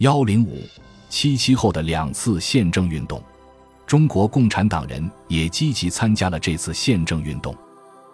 [0.00, 0.62] 幺零五
[1.08, 3.22] 七七后的两次宪政运动，
[3.86, 7.56] 中国共产党人也积极参加了这次宪政运动。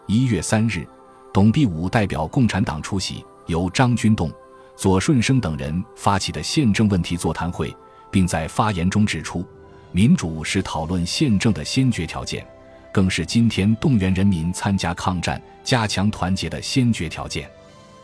[0.06, 0.86] 一月三日，
[1.34, 4.30] 董必武代表共产党出席由张君栋、
[4.76, 7.74] 左舜生等人发起的宪政问题座谈会，
[8.12, 9.44] 并在发言中指出，
[9.90, 12.46] 民主是讨论宪政的先决条件，
[12.92, 17.50] 更是今天动员人民参加抗战、加强团结的先决条件。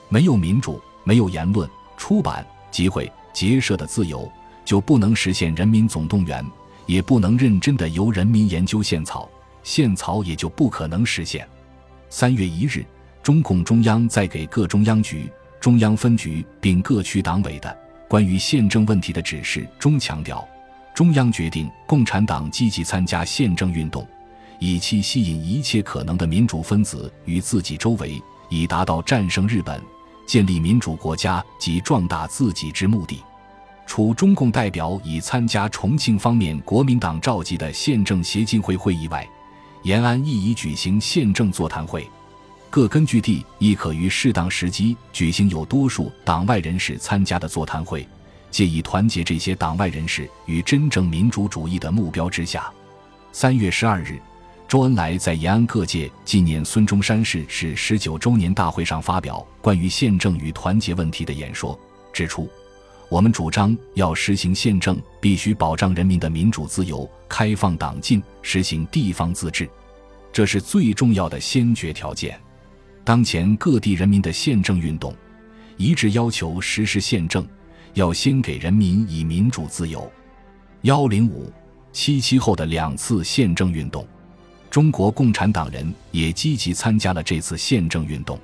[0.08, 3.08] 没有民主，没有言论、出版、集会、
[3.38, 4.28] 结社的自由，
[4.64, 6.44] 就不能实现人民总动员，
[6.86, 9.30] 也不能认真的由人民研究宪草，
[9.62, 11.48] 宪草也就不可能实现。
[12.10, 12.84] 三月一日，
[13.22, 20.44] 中共中央在给各中央局、中央分局并各区党委的关于宪政问题的指示中强调，
[20.92, 24.04] 中央决定共产党积极参加宪政运动，
[24.58, 29.80] 以期吸引一切可能的民主分子于自己周围，以达到战胜日本。
[30.26, 33.24] 建立民主国家及壮大自己之目的，
[33.88, 39.26] 除中共代表已参加重庆方面国民党召集的宪政协进会会议外，
[39.82, 42.06] 延安亦已举行宪政座谈会。
[42.68, 48.06] 各根据地亦可于适当时机举行有多数党外人士参加的座谈会，
[48.50, 52.70] 借以团结这些党外人士于真正民主主义的目标之下。
[53.32, 54.20] 三月十二日。
[54.68, 61.76] 周恩来在延安各界纪念孙中山逝世十九周年大会上发表关于宪政与团结问题的演说，
[62.12, 62.46] 指出
[63.10, 69.68] ：“我们主张要实行宪政，必须保障人民的民主自由、开放党禁、实行地方自治，
[70.30, 72.38] 这是最重要的先决条件。
[73.04, 75.14] 当前各地人民的宪政运动
[75.78, 77.48] 一致要求实施宪政，
[77.94, 80.10] 要先给人民以民主自由。”
[80.82, 81.50] 幺零五
[81.90, 84.06] 七七后的两次宪政运动。
[84.70, 88.38] 中国共产党人也积极参加了这次宪政运动。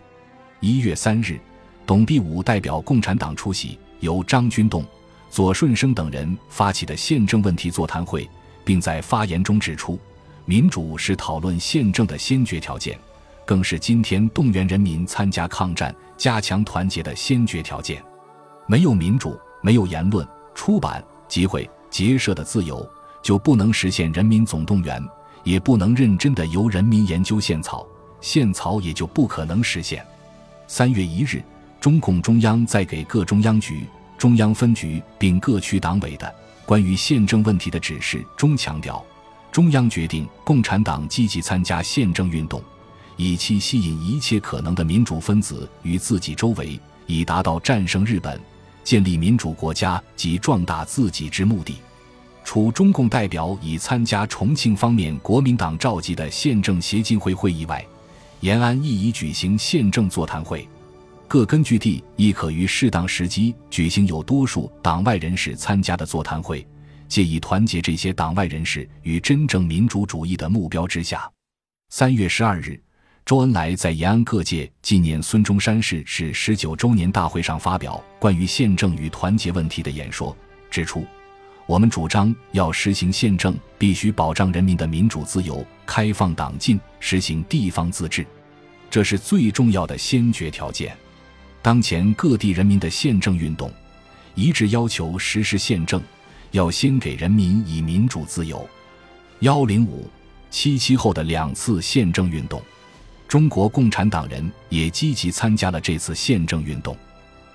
[0.61, 1.39] 一月三日，
[1.85, 4.85] 董必武代表共产党出席由张君栋、
[5.31, 8.29] 左舜生等人发起的宪政问题座谈会，
[8.65, 9.99] 并在发言中指出，
[10.45, 12.99] 民主是讨论宪政的先决条件，
[13.47, 18.01] 更是今天动员人民参加抗战、加强团结的先决条件。
[18.67, 22.87] 没有民主，没有言论、出版、集会、结社的自由，
[23.23, 25.03] 就不能实现人民总动员。
[25.43, 27.87] 也不能认真的由人民研究宪草，
[28.23, 30.03] 宪草也就不可能实现。
[30.67, 31.43] 三月一日，
[31.79, 33.85] 中共中央在给各中央局、
[34.17, 39.05] 中央分局并各区党委的关于宪政问题的指示中强调，
[39.53, 42.63] 中央决定共产党积极参加宪政运动，
[43.17, 48.41] 以期吸引一切可能的民主分子于自己周围，以达到战胜日本、
[48.83, 51.77] 建立民主国家及壮大自己之目的。
[52.45, 57.85] 除中共代表已参加重庆方面国民党召集的宪政协进会会议外，
[58.41, 60.69] 延安亦已举行宪政座谈会。
[61.27, 66.65] 各根据地亦可于适当时机举行有多数党外人士参加的座谈会，
[67.09, 71.29] 借以团结这些党外人士于真正民主主义的目标之下。
[71.91, 72.81] 三月十二日，
[73.25, 80.37] 周恩来在延安各界纪念孙中山逝世十九周年大会上发表关于宪政与团结问题的演说，
[80.71, 81.05] 指出。
[81.67, 88.27] 我们主张要实行宪政，必须保障人民的民主自由、开放党禁、实行地方自治，
[88.91, 90.95] 这是最重要的先决条件。
[91.65, 93.73] 当前各地人民的宪政运动
[94.35, 95.99] 一致要求实施宪政，
[96.51, 98.69] 要先给人民以民主自由。
[99.39, 100.07] 幺零五
[100.51, 102.61] 七七后的两次宪政运动，
[103.27, 106.95] 中国共产党人也积极参加了这次宪政运动。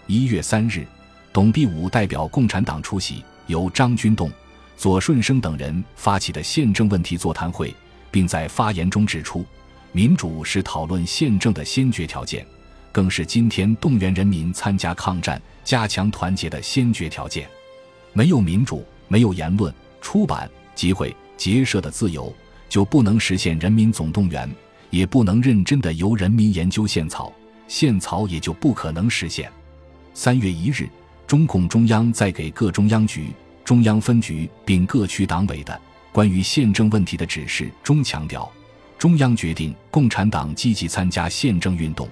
[0.07, 0.87] 一月三日，
[1.31, 3.23] 董必武代表共产党出席。
[3.45, 4.31] 由张君栋、
[4.75, 7.71] 左舜生等人发起的宪政问题座谈会，
[8.09, 9.45] 并在发言中指出，
[9.91, 12.43] 民主是讨论宪政的先决条件，
[12.91, 17.49] 更是今天动员人民参加抗战、加强团结的先决条件。
[18.13, 22.33] 没有民主，没有言论、出版、集会、结社的自由，
[22.67, 24.49] 就不能实现人民总动员，
[24.89, 27.31] 也不能认真的由人民研究宪草，
[27.67, 29.51] 宪草也就不可能实现。
[30.13, 30.89] 三月一日。
[31.27, 33.27] 中共中央在给各中央局、
[33.63, 35.79] 中央分局并各区党委的
[36.11, 38.51] 关于宪政问题的指示中强调，
[38.97, 42.09] 中央决定共产党积极参加宪政运动，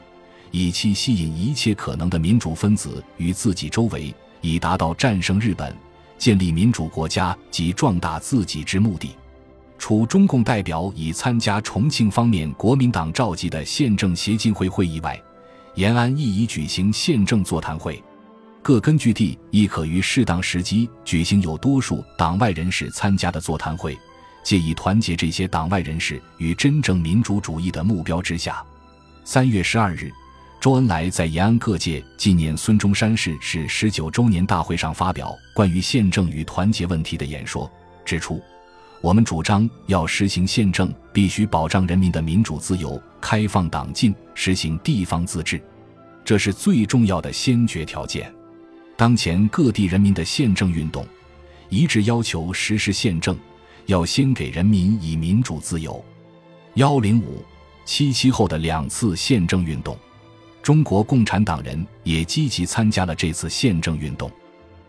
[0.51, 5.75] 以期吸引一切可能的民主分子于自己周围，以达到战胜日本、
[6.17, 9.15] 建立民主国家及壮大自己之目的。
[9.79, 15.21] 除中共代表已参加重庆方面国民党召集的宪政协进会会议外，
[15.75, 18.03] 延安亦已举行宪政座谈会。
[18.63, 23.97] 各根据地亦可于适当时机举行有多数党外人士参加的座谈会，
[24.43, 28.61] 借以团结这些党外人士于真正民主主义的目标之下。
[29.23, 30.11] 三月十二日，
[30.59, 37.71] 周恩来在延安各界纪念孙中山逝世十九周年大会上发表关于宪政与团结问题的演说，
[38.03, 38.41] 指出
[38.99, 45.61] ：“我们主张要实行宪政，必须保障人民的民主自由、开放党禁、实行地方自治，
[46.25, 48.33] 这是最重要的先决条件。
[48.97, 51.05] 当前各地人民的宪政运动，
[51.69, 53.37] 一致要求实施宪政，
[53.85, 56.03] 要先给人民以民主自由。”
[56.73, 57.45] 幺零五
[57.85, 59.95] 七七后的两次宪政运动。
[60.67, 64.29] 中国共产党人也积极参加了这次宪政运动。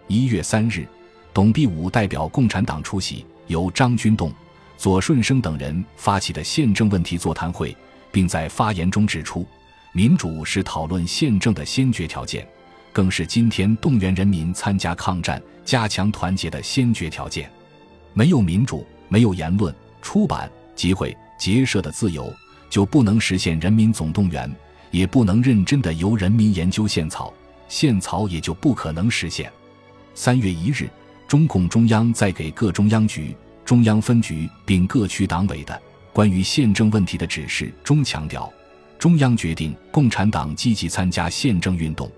[0.09, 0.85] 一月三日，
[1.33, 4.33] 董必武代表共产党出席由张君栋、
[4.77, 7.77] 左顺生等人发起的宪政问题座谈会，
[8.11, 9.47] 并在发言中指出，
[9.93, 12.45] 民主是讨论宪政的先决条件，
[12.93, 17.49] 更是今天动员人民参加抗战、加强团结的先决条件。
[18.15, 19.73] 没有民主，没有言论、
[20.03, 22.35] 出版、集会、结社的自由，
[22.69, 24.53] 就不能实现人民总动员。
[24.91, 27.33] 也不能认真的由人民研究宪草，
[27.69, 29.51] 宪草也就不可能实现。
[30.15, 30.89] 三月一日，
[31.27, 35.81] 中共中央在给各中央局、中央分局并各区党委的
[36.13, 38.53] 关于宪政问题的指示中强调，
[38.99, 42.11] 中央决定共产党积极参加宪政运动，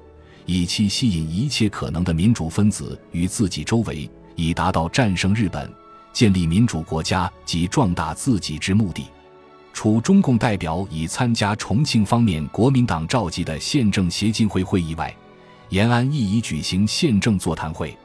[0.46, 5.70] 以期吸引一切可能的民主分子于自己周围，以达到战胜日本、
[6.12, 9.04] 建立民主国家及壮大自己之目的。
[9.82, 15.10] 除中共代表已参加重庆方面国民党召集的宪政协进会会议外，
[15.70, 17.96] 延安亦已举行宪政座谈会。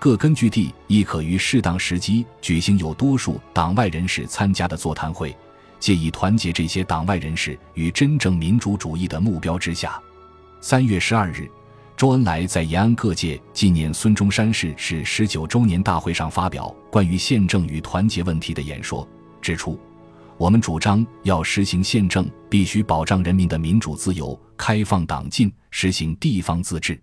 [0.00, 5.32] 各根据地亦可于适当时机举行有多数党外人士参加的座谈会，
[5.78, 10.02] 借以团结这些党外人士于真正民主主义的目标之下。
[10.60, 11.48] 三月十二日，
[11.96, 19.06] 周恩来在延安各界纪念孙中山逝世十九周年大会上发表关于宪政与团结问题的演说，
[19.40, 19.78] 指出。
[20.42, 27.00] 我们主张要实行宪政，必须保障人民的民主自由、开放党禁、实行地方自治，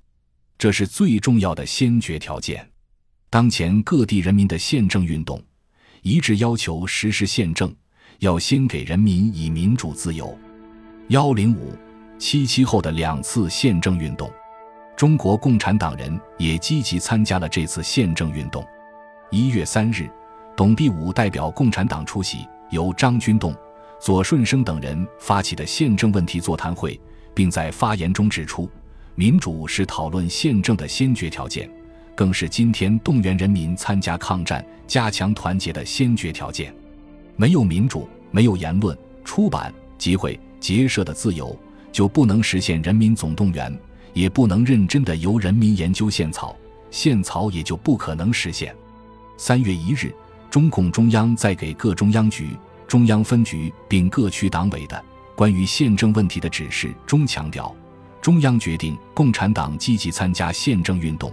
[0.57, 2.69] 这是最重要的先决条件。
[3.30, 5.41] 当前各地人民的宪政运动，
[6.01, 7.74] 一致要求实施宪政，
[8.18, 10.38] 要先给人民以民主自由。
[11.07, 11.74] 幺零五
[12.18, 14.30] 七七后的两次宪政运动，
[14.97, 18.68] 中国共产党人也积极参加了这次宪政运动。
[19.31, 20.09] 一月三日，
[20.57, 22.45] 董必武代表共产党出席。
[22.69, 23.56] 由张君栋、
[24.00, 27.00] 左顺生等人发起的宪政问题座谈会，
[27.33, 28.69] 并在发言中指出，
[29.16, 31.69] 民主是讨论宪政的先决条件，
[32.16, 36.74] 更是今天动员人民参加抗战、加强团结的先决条件。
[37.36, 41.57] 没有民主，没有言论、出版、集会、结社的自由，
[41.92, 43.75] 就不能实现人民总动员，
[44.13, 46.56] 也不能认真的由人民研究宪草，
[46.92, 48.75] 宪草也就不可能实现。
[49.38, 50.13] 三月一日。
[50.50, 52.57] 中共中央在给各中央局、
[52.88, 55.04] 中央分局并各区党委的
[55.36, 57.74] 关于宪政问题的指示中强调，
[58.19, 61.31] 中央决定共产党积极参加宪政运动，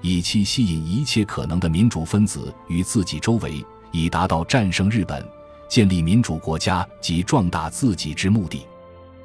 [0.00, 5.22] 以期吸引一切可能的民主分子于自己周围，以达到战胜日本、
[5.68, 8.66] 建立民主国家及壮大自己之目的。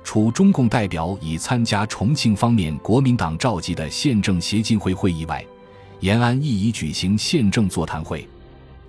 [0.04, 5.46] 除中共代表已参加重庆方面国民党召集的宪政协进会会议外，
[6.02, 8.28] 延安亦已举行宪政座谈会。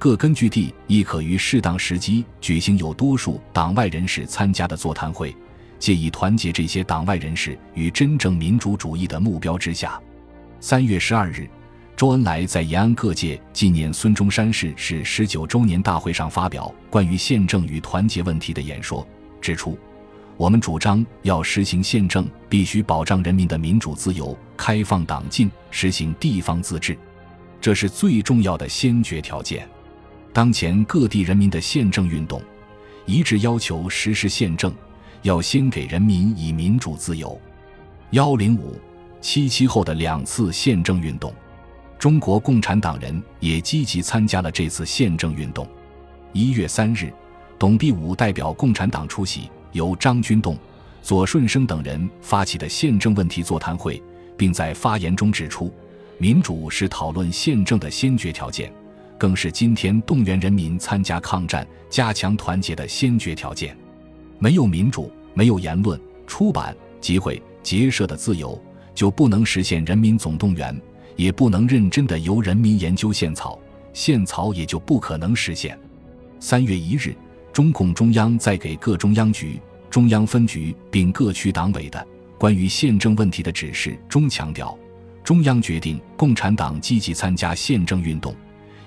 [0.00, 5.36] 各根据地亦可于适当时机举行有多数党外人士参加的座谈会，
[5.78, 10.00] 借以团结这些党外人士于真正民主主义的目标之下。
[10.58, 11.46] 三月十二日，
[11.98, 19.06] 周恩来在延安各界纪念孙中山逝世十九周年大会上发表关于宪政与团结问题的演说，
[19.38, 19.78] 指出：
[20.38, 26.96] 我们主张要实行宪政，必须保障人民的民主自由、开放党禁、实行地方自治，
[27.60, 29.68] 这是最重要的先决条件。
[30.32, 32.40] 当前各地人民的宪政运动，
[33.04, 34.72] 一致要求实施宪政，
[35.22, 37.38] 要先给人民以民主自由。
[38.10, 38.78] 幺零五
[39.20, 41.34] 七七后的两次宪政运动，
[41.98, 45.66] 中国共产党人也积极参加了这次宪政运动。
[46.32, 47.12] 一月三日，
[47.58, 50.56] 董必武代表共产党出席由张君栋、
[51.02, 54.00] 左顺生等人发起的宪政问题座谈会，
[54.36, 55.74] 并在发言中指出，
[56.18, 58.72] 民主是讨论宪政的先决条件。
[59.20, 63.76] 更是今天动员人民参加抗战、加强团结的先决条件。
[64.38, 68.58] 没有民主，没有言论、出版、集会、结社的自由，
[68.94, 70.74] 就不能实现人民总动员，
[71.16, 73.60] 也不能认真的由人民研究宪草，
[73.92, 75.78] 宪草也就不可能实现。
[76.38, 77.14] 三月一日，
[77.52, 79.60] 中共中央在给各中央局、
[79.90, 82.06] 中央分局并各区党委的
[82.38, 84.74] 关于宪政问题的指示中强调，
[85.22, 88.34] 中央决定共产党积极参加宪政运动。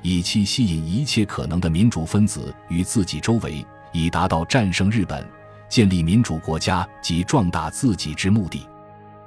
[0.04, 5.26] 以期吸引一切可能的民主分子于自己周围，以达到战胜日本、
[5.70, 8.68] 建立民主国家及壮大自己之目的。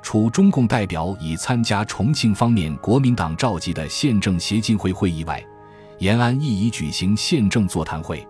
[0.02, 5.42] 除中共代表已参加重庆方面国民党召集的宪政协进会会议外，
[5.98, 8.24] 延安亦已举行宪政座谈会。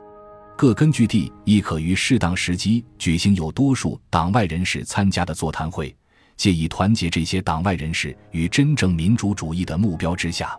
[0.56, 5.94] 各根据地亦可于适当时机举行有多数党外人士参加的座谈会，
[6.36, 10.56] 借以团结这些党外人士于真正民主主义的目标之下。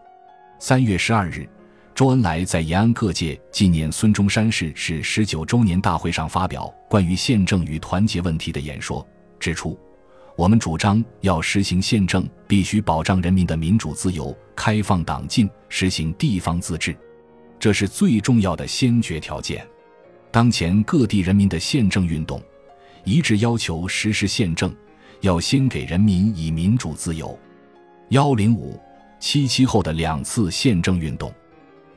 [0.59, 1.49] 三月十二日，
[1.97, 9.03] 周恩来在延安各界纪念孙中山逝世十九周年大会上发表关于宪政与团结问题的演说，
[9.39, 9.75] 指出。
[10.35, 16.95] 我们主张要实行宪政，必须保障人民的民主自由、开放党禁、实行地方自治，
[17.57, 19.65] 这是最重要的先决条件。
[20.29, 22.39] 当前各地人民的宪政运动
[23.05, 24.71] 一致要求实施宪政，
[25.21, 27.35] 要先给人民以民主自由。
[28.09, 28.79] 幺零五
[29.19, 31.33] 七七后的两次宪政运动，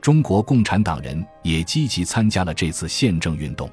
[0.01, 3.69] 中国共产党人也积极参加了这次宪政运动。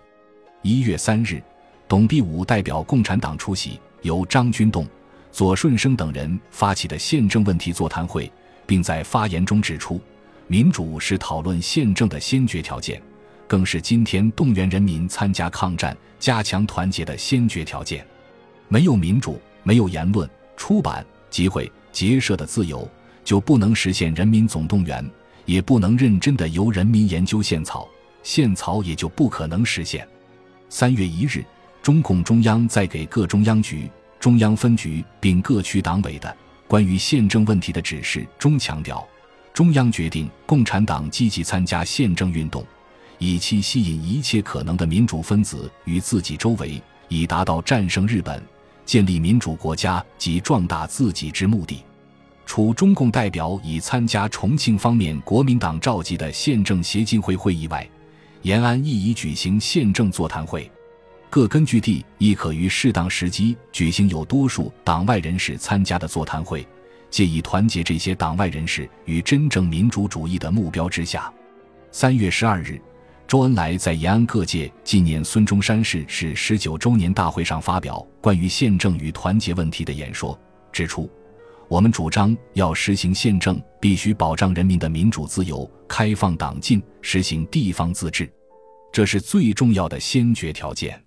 [0.61, 1.43] 一月三日，
[1.89, 3.81] 董必武代表共产党出席。
[4.03, 4.87] 由张君栋、
[5.33, 8.31] 左顺生等人发起的宪政问题座谈会，
[8.65, 10.01] 并在发言中指出，
[10.47, 13.03] 民主是讨论宪政的先决条件，
[13.49, 18.07] 更是今天动员人民参加抗战、加强团结的先决条件。
[18.69, 22.89] 没有民主，没有言论、出版、集会、结社的自由，
[23.25, 25.05] 就不能实现人民总动员，
[25.49, 27.89] 也不能认真的由人民研究宪草，
[28.23, 30.07] 宪草也就不可能实现。
[30.69, 31.45] 三月一日。
[31.81, 33.89] 中共中央在给各中央局、
[34.21, 36.37] 中央分局并各区党委的
[36.67, 39.07] 关于宪政问题的指示中强调，
[39.55, 42.67] 中央决定共产党积极参加宪政运动，
[43.17, 48.43] 以期吸引一切可能的民主分子于自己周围，以达到战胜日本、
[48.85, 51.83] 建立民主国家及壮大自己之目的。
[52.49, 57.87] 除中共代表已参加重庆方面国民党召集的宪政协进会会议外，
[58.41, 60.69] 延安亦已举行宪政座谈会。
[61.29, 66.67] 各根据地亦可于适当时机举行有多数党外人士参加的座谈会，
[67.11, 71.31] 借以团结这些党外人士于真正民主主义的目标之下。
[71.93, 72.81] 三月十二日，
[73.27, 80.37] 周恩来在延安各界纪念孙中山逝世十九周年大会上发表关于宪政与团结问题的演说，
[80.73, 81.09] 指出：
[81.69, 88.31] 我们主张要实行宪政，必须保障人民的民主自由、开放党禁、实行地方自治，
[88.91, 90.99] 这是最重要的先决条件。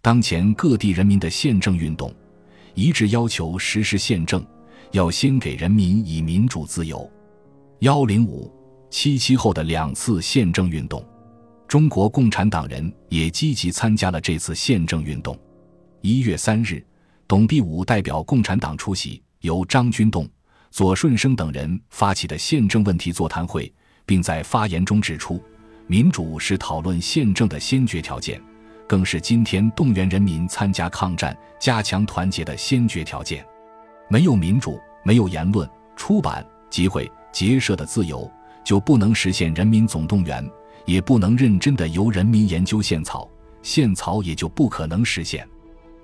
[0.00, 2.14] 当前各地人民的宪政运动
[2.74, 4.46] 一致要求实施宪政，
[4.92, 7.10] 要先给人民以民主自由。
[7.80, 8.48] 幺零五
[8.88, 11.04] 七七后的两次宪政运动，
[11.66, 15.36] 中国共产党人也积极参加了这次宪政运动。
[16.00, 16.80] 一月三日，
[17.26, 20.28] 董必武代表共产党出席由张君栋、
[20.70, 23.72] 左顺生等人发起的宪政问题座谈会，
[24.04, 25.42] 并在发言中指出，
[25.86, 28.40] 民主是讨论宪政的先决条件。
[28.88, 33.44] 更是今天动员人民参加抗战、加强团结的先决条件。
[34.08, 38.30] 没有民主，没有言论、出版、集会、结社的自由，
[38.64, 40.48] 就不能实现人民总动员，
[40.84, 43.28] 也不能认真的由人民研究宪草，
[43.60, 45.44] 宪草也就不可能实现。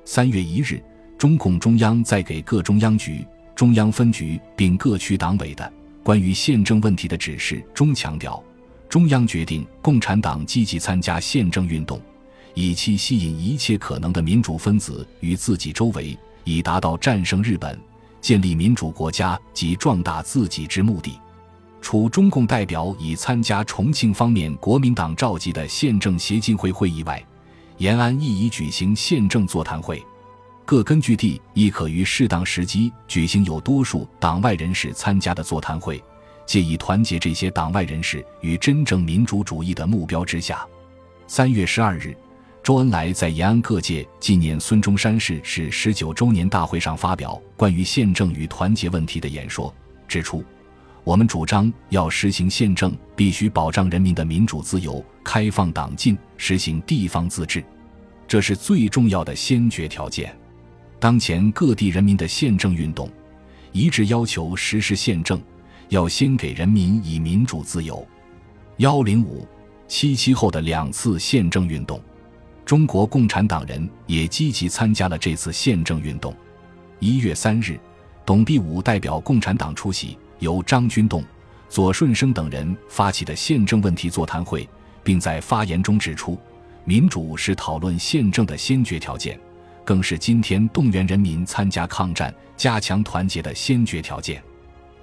[0.04, 0.82] 三月一日，
[1.22, 3.24] 中共中央在给各中央局、
[3.54, 8.42] 中央分局并各区党委的关于宪政问题的指示中强调，
[8.88, 12.02] 中央决定共产党积极参加宪政运动。
[12.54, 17.78] 以期吸引一切可能的民主分子于自己周围，以达到战胜日本、
[18.20, 21.16] 建立民主国家及壮大自己之目的。
[21.80, 27.24] 除中共代表已参加重庆方面国民党召集的宪政协进会会议外，
[27.78, 30.04] 延安亦已举行宪政座谈会。
[30.64, 36.02] 各根据地亦可于适当时机举行有多数党外人士参加的座谈会，
[36.46, 40.66] 借以团结这些党外人士于真正民主主义的目标之下。
[41.26, 42.16] 三月十二日。
[42.62, 49.74] 周恩来在延安各界纪念孙中山逝世十九周年大会上发表关于宪政与团结问题的演说，
[50.06, 50.44] 指出：
[51.02, 57.64] 我们主张要实行宪政，必须保障人民的民主自由、开放党禁、实行地方自治，
[58.28, 60.32] 这是最重要的先决条件。
[61.02, 63.10] 当前各地人民的宪政运动
[63.72, 65.42] 一致要求实施宪政，
[65.88, 68.06] 要先给人民以民主自由。
[68.76, 69.44] 幺零五
[69.88, 72.00] 七七后的两次宪政运动。
[72.64, 76.32] 中国共产党人也积极参加了这次宪政运动。
[77.00, 77.76] 一月三日，
[78.24, 81.24] 董必武代表共产党出席由张君栋、
[81.68, 84.68] 左顺生等人发起的宪政问题座谈会，
[85.02, 86.38] 并在发言中指出，
[86.84, 89.36] 民主是讨论宪政的先决条件，
[89.84, 94.42] 更是今天动员人民参加抗战、加强团结的先决条件。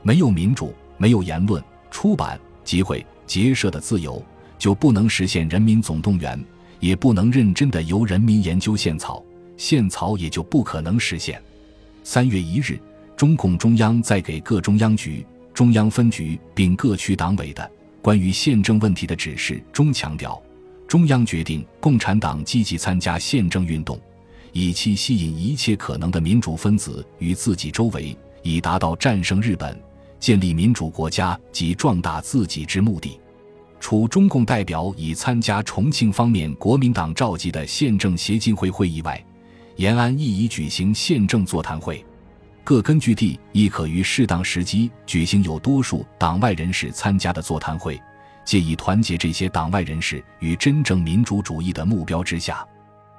[0.02, 4.24] 没有民主，没有言论、出版、集会、结社的自由，
[4.58, 6.44] 就不能实现人民总动员。
[6.80, 9.22] 也不能认真的由人民研究宪草，
[9.58, 11.42] 宪草也就不可能实现。
[12.06, 12.80] 三月一日，
[13.18, 17.70] 中共中央在给各中央局、中央分局并各区党委的
[18.02, 20.42] 关于宪政问题的指示中强调，
[20.88, 24.00] 中央决定共产党积极参加宪政运动，
[24.52, 29.80] 以期吸引一切可能的民主分子于自己周围，以达到战胜日本、
[30.20, 33.20] 建立民主国家及壮大自己之目的。
[33.80, 39.24] 除中共代表已参加重庆方面国民党召集的宪政协进会会议外，
[39.78, 42.06] 延安亦已举行宪政座谈会。
[42.62, 48.00] 各根据地亦可于适当时机举行有多数党外人士参加的座谈会，
[48.44, 52.68] 借以团结这些党外人士于真正民主主义的目标之下。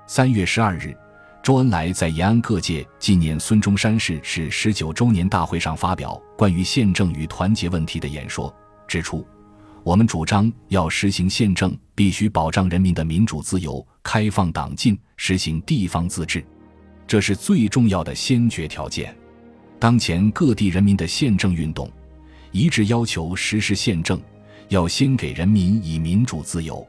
[0.06, 0.94] 三月十二日，
[1.42, 8.54] 周恩来在延安各界纪念孙中山逝世十九周年大会上发表关于宪政与团结问题的演说，
[8.86, 9.26] 指出。
[9.82, 16.44] 我们主张要实行宪政，必须保障人民的民主自由、开放党禁、实行地方自治，
[17.06, 19.16] 这是最重要的先决条件。
[19.78, 21.90] 当前各地人民的宪政运动，
[22.52, 24.20] 一致要求实施宪政，
[24.68, 26.86] 要先给人民以民主自由。